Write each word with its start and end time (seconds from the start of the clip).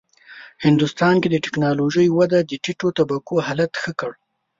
هندوستان 0.65 1.15
کې 1.21 1.27
د 1.31 1.35
ټېکنالوژۍ 1.43 2.07
وده 2.17 2.39
د 2.43 2.51
ټیټو 2.63 2.87
طبقو 2.97 3.35
حالت 3.47 3.71
ښه 3.81 3.91
کړ. 3.99 4.11